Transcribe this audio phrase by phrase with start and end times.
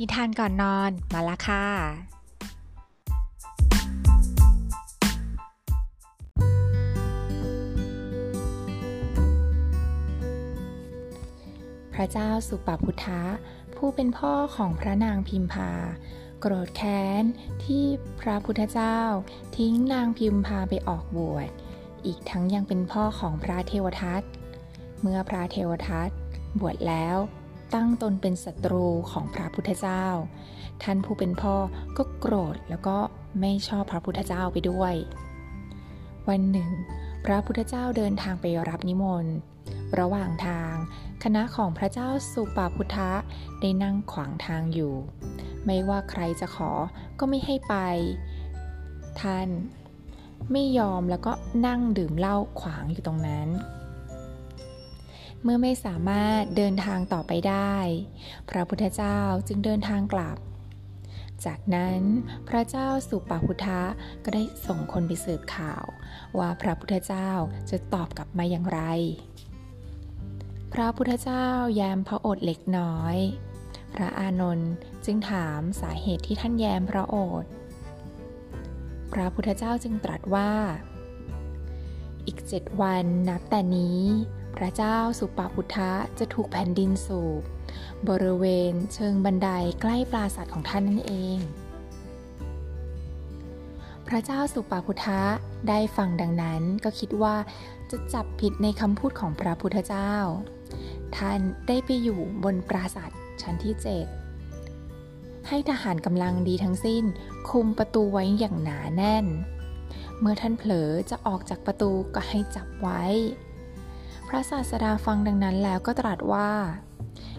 [0.04, 1.66] ิทานก่อนนอนมาละค่ะ
[11.94, 13.22] พระเจ้าสุปพุทธะ
[13.76, 15.70] ผู้เป็นพ่อของพระนางพิมพา
[16.40, 17.22] โกรธแค้น
[17.64, 17.84] ที่
[18.20, 18.98] พระพุทธเจ้า
[19.56, 21.48] ทิ้งนางพิมพาไปออกบวช
[22.06, 24.22] อีกทั้งยังเป็นพ่อของพระเทวทัต
[25.00, 26.10] เมื่อพระเทวทัต
[26.60, 27.16] บวชแล้ว
[27.74, 30.04] ตั้งตนเป็นศัตรูของพระพุทธเจ้า
[30.82, 31.56] ท่านผู้เป็นพ่อ
[31.96, 32.96] ก็โกรธแล้วก็
[33.40, 34.94] ไม่ชอบพระพุทธเจ้าไปด้วย
[36.28, 36.70] วันหนึ่ง
[37.24, 39.34] พระพุทธเจ้าเดินทางไปรับนิมนต์
[39.98, 40.72] ระหว่างทาง
[41.24, 43.10] คณะของพระเจ้าสุปาพุทธะ
[43.60, 44.94] ได้นั่งขวางทางอยู่
[45.64, 46.70] ไม่ว่าใครจะขอ
[47.18, 47.74] ก็ไม่ให้ไป
[49.20, 49.48] ท่าน
[50.52, 51.32] ไม่ยอมแล้วก็
[51.66, 53.48] นั่งดื่มเหล้าขวางอยู่ตรงนั้น
[55.42, 57.74] เมื่อไม่สามารถเดินทางต่อไปได้
[58.50, 60.38] พระพุทธเจ้าจึงเดินทางกลับ
[61.46, 62.00] จากนั้น
[62.48, 63.82] พระเจ้าสุปาพุทธะ
[64.24, 65.84] ก็ได้ส่งคนไปสืบข่าว
[66.38, 67.30] ว่าพระพุทธเจ้า
[67.70, 68.80] จะตอบกลับมาอย่างไร
[70.72, 73.16] พระพุทธเจ้าแยมพระโอษฐ์เล็กน้อย
[73.94, 74.72] พระอานนท์
[75.04, 77.50] จึงถามสาเหตุที่ท่านแยมพระโอษฐ์
[79.12, 80.50] พระพุทธเจ้าจึงตรัสว่า
[82.26, 84.00] อีกเจ็ดวันนับแต่นี้
[84.62, 87.42] พระเจ้าสุปาพุทธะจะถูกแผ่นดินสูบ
[88.08, 89.48] บริเวณเชิงบันได
[89.80, 91.38] ใกล้ปราสาทของท่านนั่นเอง
[94.08, 95.20] พระเจ้าสุปาพุทธะ
[95.68, 97.36] ได้ฟังดังนั้นก็คิดว่า
[97.90, 100.14] จะจับผิดในคำพูดของพระพุทธเจ้า
[101.16, 103.10] ท่านได้ไปอยู่บนปราสาท
[103.42, 104.06] ชั้นที่เจ็ด
[105.48, 107.04] ให้ทหารกำลังดีทั้งสิ้น
[107.50, 109.26] คุมประตูไว้อย่างหนาแน่น
[110.20, 113.02] เมื่อท่านเผลอจะออกจากประตูก็ให้จับไว้
[114.28, 116.50] พระศาสดาฟังดังนั้นแล้วก็ตรัสว่า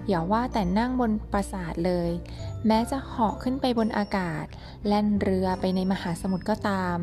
[0.08, 2.10] อย่าว่าแต่นั่งบนปราสาทเลย
[2.68, 4.46] แม้จะเหาะขึ้นไปบนอากาศ
[4.88, 6.98] แล่นเรือไปในมหาสมุทรก็ตาม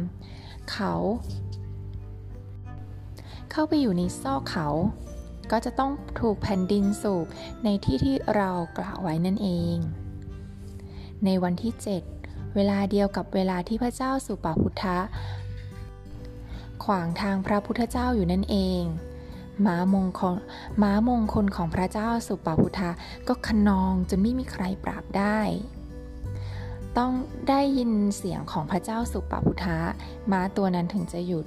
[0.71, 0.95] เขา
[3.51, 4.69] เข้าไปอยู่ในซอกเขา
[5.51, 7.27] ก็จะต้องถูกแผ่นดินสูบ
[7.65, 9.77] ในที่ที่เรากล่าวไว้นั่นเอง
[11.25, 11.73] ในวันที่
[12.15, 14.99] 7 เวลาเดียวกับเวลาที่พระเจ้าสุปาพุทธะ
[16.85, 18.83] ขวางทางพระพุทธเจ้าอยู่นั่นเอง
[19.67, 20.37] ม้ามงคล
[20.83, 22.91] ม้ามงคลของพระเจ้าสุปาพุทธะ
[23.29, 25.39] ก็ขนองจนไม่มีใครปราบได้
[26.99, 27.13] ต้อง
[27.49, 29.79] ได้ยินเสียงของพระเจ้าสุปาพุทธะ
[30.31, 31.47] ม้าตัวนั้นถึงจะหยุด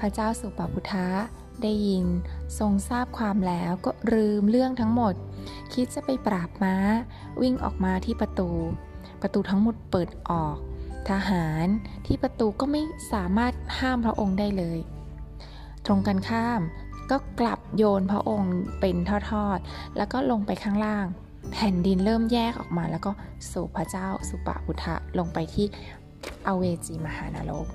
[0.00, 1.06] พระเจ้าสุปาพุทธะ
[1.62, 2.06] ได้ยิน
[2.58, 5.14] ทรงทราบความแล้วก็ลืมเรื่องทั้งหมด
[5.72, 6.76] คิดจะไปปราบม้า
[7.42, 8.50] วิ่งออกมาที่ประตู
[9.22, 10.56] ประตูทั้งหมดเปิดออก
[11.10, 11.66] ทหาร
[12.06, 14.78] ที่ประตูก็ไม่สามารถห้ามพระองค์ได้เลย
[15.86, 16.60] ตรงกันข้าม
[17.10, 18.96] ก็กลับโยนพระองค์เป็น
[19.30, 21.06] ทอดๆ แล้วก็ลงไปข้างล่าง
[21.52, 23.10] แผ่นดินเริ่มแยกออกมา แล้วก็
[23.52, 25.66] สู่พระเจ้าสุปาพุทธะลงไปที่
[26.46, 27.66] อเวจีมหานรก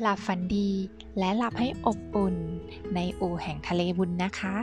[0.00, 0.70] หลับฝันดี
[1.18, 2.36] และหลับให้อบอุ่น
[2.94, 4.56] ในอู่แห่งทะเลบุญนะคะ